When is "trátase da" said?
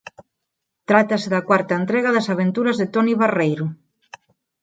0.89-1.45